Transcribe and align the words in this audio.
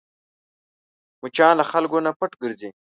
مچان 1.21 1.53
له 1.59 1.63
خلکو 1.71 1.97
نه 2.05 2.11
پټ 2.19 2.31
ګرځي 2.41 2.69